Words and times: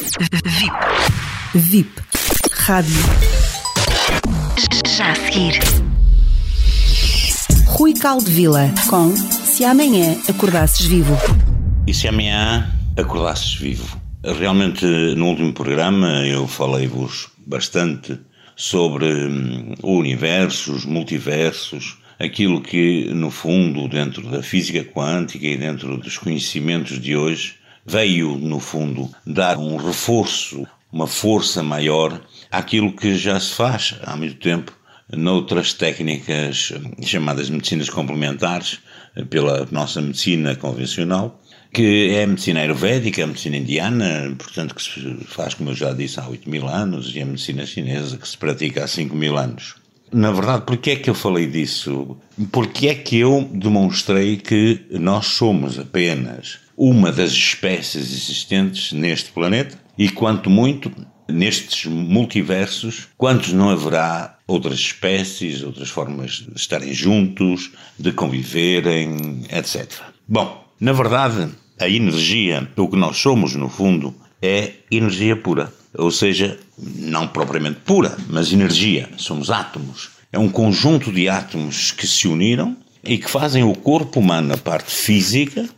VIP. 0.00 0.72
VIP. 1.54 1.90
Rádio. 2.52 2.96
Já 4.96 5.12
a 5.12 5.14
seguir. 5.14 5.60
Rui 7.66 7.92
Caldevila 7.92 8.72
com 8.88 9.14
Se 9.14 9.62
Amanhã 9.62 10.16
Acordasses 10.26 10.86
Vivo. 10.86 11.14
E 11.86 11.92
se 11.92 12.08
amanhã 12.08 12.72
acordasses 12.96 13.54
vivo? 13.54 14.00
Realmente, 14.24 14.86
no 14.86 15.26
último 15.26 15.52
programa, 15.52 16.26
eu 16.26 16.46
falei-vos 16.46 17.28
bastante 17.46 18.18
sobre 18.56 19.06
hum, 19.06 19.74
o 19.82 19.98
universo, 19.98 20.72
os 20.72 20.86
multiversos, 20.86 21.98
aquilo 22.18 22.62
que, 22.62 23.12
no 23.12 23.30
fundo, 23.30 23.86
dentro 23.86 24.30
da 24.30 24.42
física 24.42 24.82
quântica 24.82 25.46
e 25.46 25.58
dentro 25.58 25.98
dos 25.98 26.16
conhecimentos 26.16 26.98
de 26.98 27.14
hoje, 27.14 27.59
veio, 27.86 28.36
no 28.36 28.60
fundo, 28.60 29.08
dar 29.26 29.58
um 29.58 29.76
reforço, 29.76 30.66
uma 30.92 31.06
força 31.06 31.62
maior 31.62 32.20
àquilo 32.50 32.92
que 32.92 33.16
já 33.16 33.38
se 33.38 33.54
faz 33.54 33.96
há 34.02 34.16
muito 34.16 34.36
tempo 34.36 34.72
noutras 35.16 35.72
técnicas 35.72 36.72
chamadas 37.02 37.50
medicinas 37.50 37.90
complementares 37.90 38.78
pela 39.28 39.66
nossa 39.70 40.00
medicina 40.00 40.54
convencional, 40.54 41.40
que 41.72 42.10
é 42.10 42.24
a 42.24 42.26
medicina 42.26 42.60
ayurvédica, 42.60 43.24
a 43.24 43.26
medicina 43.26 43.56
indiana, 43.56 44.34
portanto 44.38 44.74
que 44.74 44.82
se 44.82 45.24
faz, 45.26 45.54
como 45.54 45.70
eu 45.70 45.74
já 45.74 45.92
disse, 45.92 46.20
há 46.20 46.28
8 46.28 46.48
mil 46.48 46.68
anos, 46.68 47.14
e 47.14 47.20
a 47.20 47.26
medicina 47.26 47.66
chinesa 47.66 48.16
que 48.16 48.28
se 48.28 48.36
pratica 48.36 48.84
há 48.84 48.88
5 48.88 49.14
mil 49.14 49.36
anos. 49.36 49.74
Na 50.12 50.32
verdade, 50.32 50.64
porquê 50.66 50.92
é 50.92 50.96
que 50.96 51.08
eu 51.08 51.14
falei 51.14 51.46
disso? 51.46 52.16
Porque 52.50 52.88
é 52.88 52.94
que 52.96 53.18
eu 53.18 53.48
demonstrei 53.52 54.36
que 54.36 54.84
nós 54.90 55.26
somos 55.26 55.78
apenas 55.78 56.58
uma 56.82 57.12
das 57.12 57.32
espécies 57.32 58.10
existentes 58.10 58.90
neste 58.92 59.30
planeta 59.32 59.78
e 59.98 60.08
quanto 60.08 60.48
muito 60.48 60.90
nestes 61.28 61.84
multiversos, 61.84 63.08
quantos 63.18 63.52
não 63.52 63.68
haverá 63.68 64.38
outras 64.46 64.78
espécies, 64.78 65.62
outras 65.62 65.90
formas 65.90 66.46
de 66.48 66.56
estarem 66.56 66.94
juntos, 66.94 67.70
de 67.98 68.12
conviverem, 68.12 69.42
etc. 69.50 69.92
Bom, 70.26 70.64
na 70.80 70.94
verdade, 70.94 71.50
a 71.78 71.86
energia, 71.86 72.66
o 72.74 72.88
que 72.88 72.96
nós 72.96 73.18
somos 73.18 73.54
no 73.54 73.68
fundo, 73.68 74.14
é 74.40 74.72
energia 74.90 75.36
pura. 75.36 75.70
Ou 75.98 76.10
seja, 76.10 76.58
não 76.78 77.28
propriamente 77.28 77.80
pura, 77.84 78.16
mas 78.26 78.54
energia. 78.54 79.10
Somos 79.18 79.50
átomos. 79.50 80.12
É 80.32 80.38
um 80.38 80.48
conjunto 80.48 81.12
de 81.12 81.28
átomos 81.28 81.90
que 81.90 82.06
se 82.06 82.26
uniram 82.26 82.74
e 83.04 83.18
que 83.18 83.30
fazem 83.30 83.62
o 83.62 83.74
corpo 83.74 84.18
humano 84.20 84.48
na 84.48 84.56
parte 84.56 84.90
física, 84.90 85.68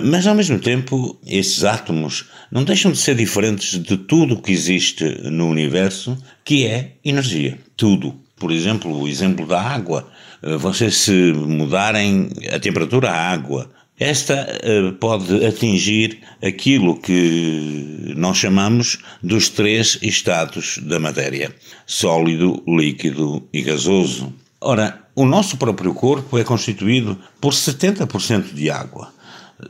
mas 0.00 0.26
ao 0.26 0.34
mesmo 0.34 0.58
tempo, 0.58 1.18
esses 1.26 1.64
átomos 1.64 2.26
não 2.50 2.64
deixam 2.64 2.92
de 2.92 2.98
ser 2.98 3.14
diferentes 3.14 3.82
de 3.82 3.96
tudo 3.96 4.34
o 4.34 4.42
que 4.42 4.52
existe 4.52 5.04
no 5.30 5.48
universo, 5.48 6.16
que 6.44 6.66
é 6.66 6.92
energia. 7.04 7.58
Tudo. 7.76 8.14
Por 8.36 8.52
exemplo, 8.52 8.96
o 8.96 9.08
exemplo 9.08 9.46
da 9.46 9.60
água. 9.60 10.08
Eh, 10.42 10.56
vocês 10.56 10.96
se 10.96 11.32
mudarem 11.32 12.30
a 12.52 12.60
temperatura 12.60 13.08
da 13.08 13.14
água, 13.14 13.68
esta 13.98 14.46
uh, 14.62 14.92
pode 14.92 15.44
atingir 15.44 16.20
aquilo 16.40 17.00
que 17.00 18.14
nós 18.16 18.36
chamamos 18.36 18.98
dos 19.20 19.48
três 19.48 19.98
estados 20.00 20.78
da 20.78 21.00
matéria: 21.00 21.52
sólido, 21.84 22.62
líquido 22.66 23.48
e 23.52 23.60
gasoso. 23.60 24.32
Ora, 24.60 25.00
o 25.16 25.26
nosso 25.26 25.56
próprio 25.56 25.92
corpo 25.94 26.38
é 26.38 26.44
constituído 26.44 27.18
por 27.40 27.52
70% 27.52 28.54
de 28.54 28.70
água. 28.70 29.12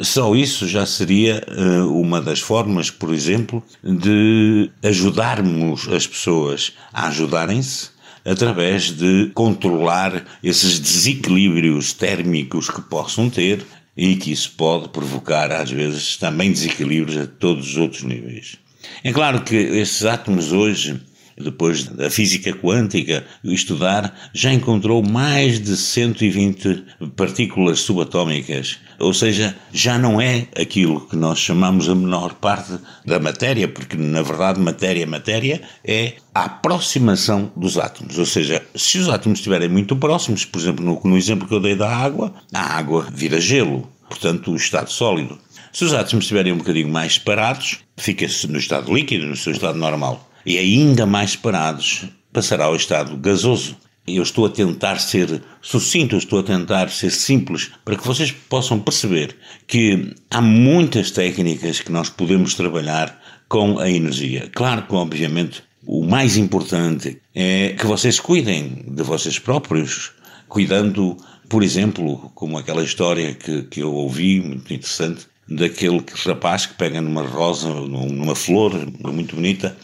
Só 0.01 0.35
isso 0.35 0.69
já 0.69 0.85
seria 0.85 1.43
uh, 1.49 2.01
uma 2.01 2.21
das 2.21 2.41
formas, 2.41 2.91
por 2.91 3.13
exemplo, 3.13 3.63
de 3.83 4.71
ajudarmos 4.83 5.89
as 5.89 6.07
pessoas 6.07 6.73
a 6.93 7.09
ajudarem-se 7.09 7.91
através 8.25 8.91
de 8.91 9.31
controlar 9.35 10.25
esses 10.43 10.79
desequilíbrios 10.79 11.95
térmicos 11.95 12.69
que 12.69 12.83
possam 12.83 13.31
ter 13.31 13.65
e 13.97 14.15
que 14.17 14.31
isso 14.31 14.53
pode 14.57 14.91
provocar, 14.91 15.51
às 15.51 15.71
vezes, 15.71 16.17
também 16.17 16.53
desequilíbrios 16.53 17.17
a 17.17 17.27
todos 17.27 17.71
os 17.71 17.77
outros 17.77 18.03
níveis. 18.03 18.57
É 19.03 19.13
claro 19.13 19.43
que 19.43 19.57
esses 19.57 20.05
átomos 20.05 20.53
hoje, 20.53 21.01
depois 21.41 21.85
da 21.85 22.11
física 22.11 22.53
quântica, 22.53 23.25
estudar, 23.45 24.31
já 24.33 24.53
encontrou 24.53 25.03
mais 25.03 25.61
de 25.61 25.77
120 25.77 26.85
partículas 27.17 27.81
subatómicas, 27.81 28.79
ou 28.99 29.15
seja, 29.15 29.57
já 29.73 29.99
não 29.99 30.21
é 30.21 30.49
aquilo 30.61 31.07
que 31.09 31.17
nós 31.17 31.39
chamamos 31.39 31.89
a 31.89 31.95
menor 31.95 32.35
parte 32.35 32.79
da 33.07 33.19
matéria, 33.19 33.69
porque 33.69 33.97
na 33.97 34.23
verdade 34.23 34.61
matéria 34.61 35.07
matéria 35.07 35.63
é 35.85 36.15
a 36.35 36.45
aproximação 36.45 37.51
dos 37.57 37.79
átomos, 37.79 38.19
ou 38.19 38.27
seja, 38.27 38.65
se 38.75 38.99
os 38.99 39.09
átomos 39.09 39.39
estiverem 39.39 39.69
muito 39.69 39.97
próximos, 39.97 40.45
por 40.45 40.61
exemplo, 40.61 40.85
no, 40.85 41.01
no 41.05 41.17
exemplo 41.17 41.47
que 41.47 41.55
eu 41.55 41.61
dei 41.61 41.77
da 41.77 41.89
água, 41.89 42.35
a 42.53 42.77
água 42.77 43.07
vira 43.13 43.41
gelo, 43.41 43.89
portanto, 44.09 44.51
o 44.51 44.57
estado 44.57 44.91
sólido. 44.91 45.39
Se 45.73 45.85
os 45.85 45.93
átomos 45.93 46.25
estiverem 46.25 46.53
um 46.53 46.59
bocadinho 46.59 46.89
mais 46.89 47.15
separados, 47.15 47.81
fica-se 47.97 48.47
no 48.49 48.59
estado 48.59 48.93
líquido, 48.93 49.27
no 49.27 49.37
seu 49.37 49.53
estado 49.53 49.79
normal. 49.79 50.28
E 50.49 50.57
ainda 50.57 51.05
mais 51.05 51.33
separados, 51.33 52.07
passará 52.33 52.65
ao 52.65 52.75
estado 52.75 53.15
gasoso. 53.19 53.77
Eu 54.07 54.23
estou 54.23 54.47
a 54.47 54.49
tentar 54.49 54.99
ser 54.99 55.43
sucinto, 55.61 56.17
estou 56.17 56.39
a 56.39 56.43
tentar 56.43 56.89
ser 56.89 57.11
simples, 57.11 57.71
para 57.85 57.97
que 57.97 58.07
vocês 58.07 58.33
possam 58.33 58.81
perceber 58.81 59.37
que 59.67 60.15
há 60.31 60.41
muitas 60.41 61.11
técnicas 61.11 61.83
que 61.83 61.93
nós 61.93 62.09
podemos 62.09 62.55
trabalhar 62.55 63.23
com 63.47 63.79
a 63.79 63.91
energia. 63.91 64.49
Claro 64.55 64.87
que, 64.87 64.95
obviamente, 64.95 65.63
o 65.85 66.03
mais 66.03 66.39
importante 66.39 67.21
é 67.35 67.75
que 67.79 67.85
vocês 67.85 68.19
cuidem 68.19 68.87
de 68.89 69.03
vocês 69.03 69.39
próprios, 69.39 70.13
cuidando, 70.49 71.15
por 71.47 71.63
exemplo, 71.63 72.33
como 72.35 72.57
aquela 72.57 72.83
história 72.83 73.35
que, 73.35 73.65
que 73.65 73.81
eu 73.81 73.93
ouvi, 73.93 74.41
muito 74.41 74.73
interessante, 74.73 75.27
daquele 75.47 76.03
rapaz 76.27 76.65
que 76.65 76.75
pega 76.75 77.03
numa 77.03 77.23
rosa, 77.23 77.69
numa 77.69 78.35
flor 78.35 78.73
muito 79.01 79.37
bonita, 79.37 79.77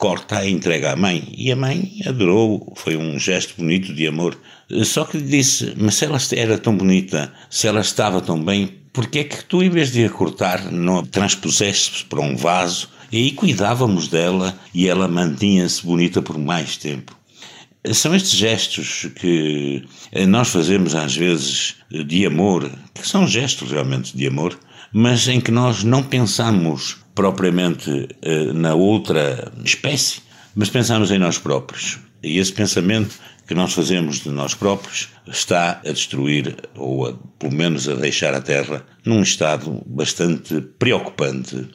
corta 0.00 0.42
e 0.44 0.50
entrega 0.50 0.92
à 0.92 0.96
mãe. 0.96 1.32
E 1.36 1.52
a 1.52 1.56
mãe 1.56 2.00
adorou, 2.06 2.72
foi 2.74 2.96
um 2.96 3.18
gesto 3.18 3.54
bonito 3.58 3.92
de 3.92 4.06
amor. 4.06 4.36
Só 4.82 5.04
que 5.04 5.20
disse: 5.20 5.74
Mas 5.76 5.96
se 5.96 6.06
ela 6.06 6.18
era 6.32 6.58
tão 6.58 6.74
bonita, 6.74 7.30
se 7.50 7.68
ela 7.68 7.80
estava 7.80 8.20
tão 8.20 8.42
bem, 8.42 8.66
por 8.92 9.06
que 9.06 9.20
é 9.20 9.24
que 9.24 9.44
tu, 9.44 9.62
em 9.62 9.68
vez 9.68 9.92
de 9.92 10.04
a 10.04 10.10
cortar, 10.10 10.72
não 10.72 11.00
a 11.00 11.06
transpuseste 11.06 12.06
para 12.06 12.20
um 12.20 12.34
vaso 12.34 12.88
e 13.12 13.18
aí 13.18 13.32
cuidávamos 13.32 14.08
dela 14.08 14.58
e 14.72 14.88
ela 14.88 15.06
mantinha-se 15.06 15.84
bonita 15.84 16.22
por 16.22 16.38
mais 16.38 16.76
tempo. 16.76 17.14
São 17.92 18.14
estes 18.14 18.32
gestos 18.32 19.06
que 19.16 19.82
nós 20.28 20.48
fazemos 20.48 20.94
às 20.94 21.16
vezes 21.16 21.76
de 21.90 22.26
amor, 22.26 22.70
que 22.94 23.06
são 23.06 23.26
gestos 23.26 23.70
realmente 23.70 24.16
de 24.16 24.26
amor, 24.26 24.58
mas 24.92 25.28
em 25.28 25.40
que 25.40 25.50
nós 25.50 25.84
não 25.84 26.02
pensamos 26.02 26.98
propriamente 27.14 28.08
eh, 28.22 28.52
na 28.52 28.74
outra 28.74 29.52
espécie, 29.64 30.22
mas 30.54 30.70
pensamos 30.70 31.10
em 31.10 31.18
nós 31.18 31.38
próprios. 31.38 31.98
E 32.22 32.38
esse 32.38 32.52
pensamento 32.52 33.18
que 33.46 33.54
nós 33.54 33.72
fazemos 33.72 34.20
de 34.20 34.30
nós 34.30 34.54
próprios 34.54 35.08
está 35.26 35.80
a 35.84 35.92
destruir, 35.92 36.56
ou 36.76 37.06
a, 37.06 37.14
pelo 37.38 37.54
menos 37.54 37.88
a 37.88 37.94
deixar 37.94 38.34
a 38.34 38.40
Terra 38.40 38.84
num 39.04 39.22
estado 39.22 39.82
bastante 39.86 40.60
preocupante 40.78 41.68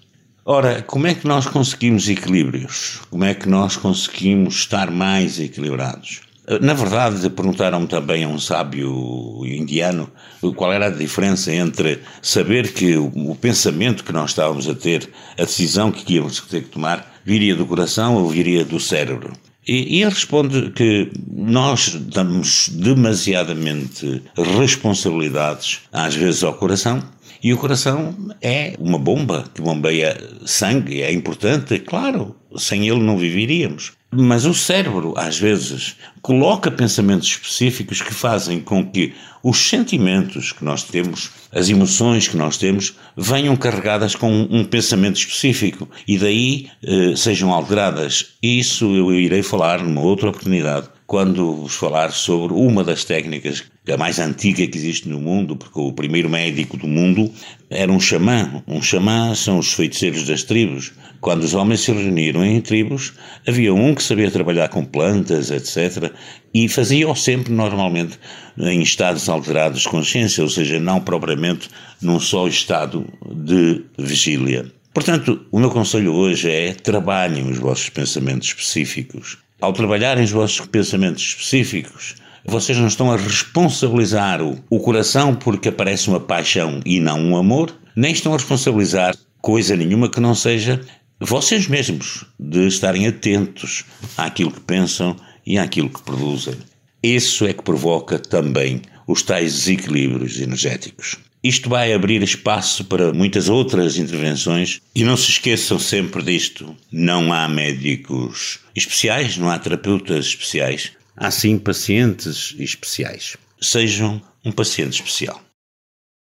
Ora, 0.47 0.83
como 0.83 1.07
é 1.07 1.15
que 1.15 1.27
nós 1.27 1.47
conseguimos 1.47 2.07
equilíbrios? 2.07 3.01
Como 3.09 3.23
é 3.23 3.33
que 3.33 3.49
nós 3.49 3.75
conseguimos 3.75 4.57
estar 4.57 4.91
mais 4.91 5.39
equilibrados? 5.39 6.21
Na 6.61 6.73
verdade, 6.73 7.29
perguntaram 7.29 7.87
também 7.87 8.23
a 8.23 8.27
um 8.27 8.39
sábio 8.39 9.41
indiano 9.45 10.09
qual 10.55 10.71
era 10.71 10.87
a 10.87 10.91
diferença 10.91 11.51
entre 11.51 11.99
saber 12.21 12.71
que 12.71 12.95
o 12.97 13.35
pensamento 13.35 14.03
que 14.03 14.13
nós 14.13 14.29
estávamos 14.31 14.69
a 14.69 14.75
ter, 14.75 15.09
a 15.37 15.43
decisão 15.43 15.91
que 15.91 16.13
íamos 16.13 16.41
ter 16.41 16.63
que 16.63 16.69
tomar, 16.69 17.19
viria 17.25 17.55
do 17.55 17.65
coração 17.65 18.15
ou 18.15 18.29
viria 18.29 18.63
do 18.63 18.79
cérebro. 18.79 19.33
E, 19.67 19.97
e 19.97 20.01
ele 20.03 20.11
responde 20.11 20.69
que 20.71 21.11
nós 21.27 21.95
damos 21.95 22.69
demasiadamente 22.69 24.21
responsabilidades, 24.59 25.81
às 25.91 26.13
vezes, 26.13 26.43
ao 26.43 26.53
coração 26.53 27.01
e 27.45 27.53
o 27.53 27.57
coração 27.57 28.15
é 28.41 28.75
uma 28.79 28.97
bomba 28.97 29.45
que 29.53 29.61
bombeia 29.61 30.17
sangue, 30.47 31.03
é 31.03 31.11
importante, 31.11 31.77
claro, 31.77 32.35
sem 32.57 32.87
ele 32.87 33.01
não 33.01 33.19
viveríamos. 33.19 33.91
Mas 34.11 34.45
o 34.45 34.53
cérebro, 34.55 35.13
às 35.15 35.37
vezes, 35.37 35.95
coloca 36.25 36.71
pensamentos 36.71 37.27
específicos 37.27 38.01
que 38.01 38.11
fazem 38.11 38.59
com 38.59 38.83
que 38.83 39.13
os 39.43 39.69
sentimentos 39.69 40.51
que 40.51 40.65
nós 40.65 40.81
temos, 40.81 41.29
as 41.51 41.69
emoções 41.69 42.27
que 42.27 42.35
nós 42.35 42.57
temos, 42.57 42.95
venham 43.15 43.55
carregadas 43.55 44.15
com 44.15 44.31
um 44.49 44.65
pensamento 44.65 45.17
específico 45.17 45.87
e 46.07 46.17
daí 46.17 46.67
eh, 46.81 47.13
sejam 47.15 47.53
alteradas. 47.53 48.37
Isso 48.41 48.85
eu 48.95 49.13
irei 49.13 49.43
falar 49.43 49.83
numa 49.83 50.01
outra 50.01 50.29
oportunidade, 50.29 50.89
quando 51.05 51.57
vos 51.57 51.75
falar 51.75 52.11
sobre 52.11 52.53
uma 52.53 52.83
das 52.83 53.03
técnicas 53.03 53.63
a 53.87 53.95
mais 53.95 54.17
antiga 54.17 54.65
que 54.65 54.77
existe 54.77 55.07
no 55.07 55.19
mundo, 55.19 55.55
porque 55.55 55.79
o 55.79 55.93
primeiro 55.93 56.27
médico 56.27 56.75
do 56.75 56.87
mundo 56.87 57.31
era 57.69 57.91
um 57.91 57.99
xamã. 57.99 58.63
Um 58.67 58.81
xamã 58.81 59.35
são 59.35 59.59
os 59.59 59.71
feiticeiros 59.73 60.25
das 60.25 60.41
tribos. 60.41 60.91
Quando 61.21 61.43
os 61.43 61.53
homens 61.53 61.81
se 61.81 61.91
reuniram 61.91 62.43
em 62.43 62.59
tribos, 62.61 63.13
havia 63.47 63.73
um 63.73 63.93
que 63.93 64.01
sabia 64.01 64.31
trabalhar 64.31 64.69
com 64.69 64.83
plantas, 64.83 65.51
etc. 65.51 66.11
E 66.53 66.67
fazia-o 66.69 67.15
sempre, 67.15 67.51
normalmente, 67.51 68.19
em 68.57 68.81
estados 68.81 69.27
alterados 69.27 69.81
de 69.81 69.89
consciência, 69.89 70.43
ou 70.43 70.49
seja, 70.49 70.79
não 70.79 71.01
propriamente 71.01 71.69
num 72.01 72.19
só 72.19 72.47
estado 72.47 73.05
de 73.29 73.83
vigília. 73.97 74.65
Portanto, 74.93 75.45
o 75.51 75.59
meu 75.59 75.69
conselho 75.69 76.13
hoje 76.13 76.49
é 76.49 76.73
trabalhem 76.73 77.51
os 77.51 77.57
vossos 77.57 77.89
pensamentos 77.89 78.47
específicos. 78.47 79.37
Ao 79.59 79.73
trabalharem 79.73 80.23
os 80.23 80.31
vossos 80.31 80.65
pensamentos 80.67 81.21
específicos, 81.21 82.15
vocês 82.45 82.77
não 82.77 82.87
estão 82.87 83.11
a 83.11 83.17
responsabilizar 83.17 84.41
o, 84.41 84.63
o 84.69 84.79
coração 84.79 85.35
porque 85.35 85.69
aparece 85.69 86.07
uma 86.07 86.19
paixão 86.19 86.79
e 86.85 86.99
não 86.99 87.19
um 87.19 87.35
amor, 87.35 87.75
nem 87.95 88.13
estão 88.13 88.33
a 88.33 88.37
responsabilizar 88.37 89.15
coisa 89.41 89.75
nenhuma 89.75 90.09
que 90.09 90.19
não 90.19 90.33
seja 90.33 90.81
vocês 91.19 91.67
mesmos 91.67 92.25
de 92.39 92.67
estarem 92.67 93.07
atentos 93.07 93.85
àquilo 94.17 94.51
que 94.51 94.59
pensam 94.59 95.15
e 95.45 95.57
àquilo 95.57 95.89
que 95.89 96.01
produzem. 96.01 96.55
Isso 97.03 97.45
é 97.45 97.53
que 97.53 97.63
provoca 97.63 98.17
também 98.17 98.81
os 99.07 99.21
tais 99.21 99.53
desequilíbrios 99.53 100.39
energéticos. 100.39 101.17
Isto 101.43 101.69
vai 101.69 101.93
abrir 101.93 102.23
espaço 102.23 102.83
para 102.85 103.13
muitas 103.13 103.49
outras 103.49 103.97
intervenções 103.97 104.81
e 104.95 105.03
não 105.03 105.15
se 105.15 105.29
esqueçam 105.29 105.77
sempre 105.77 106.23
disto: 106.23 106.75
não 106.91 107.31
há 107.31 107.47
médicos 107.47 108.61
especiais, 108.75 109.37
não 109.37 109.51
há 109.51 109.59
terapeutas 109.59 110.25
especiais, 110.25 110.93
há 111.15 111.29
sim 111.29 111.59
pacientes 111.59 112.55
especiais. 112.57 113.37
Sejam 113.61 114.19
um 114.43 114.51
paciente 114.51 114.93
especial. 114.93 115.44